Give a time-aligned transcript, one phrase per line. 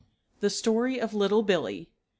[0.41, 1.87] ]THE STORY OF LITTLE BILLEE.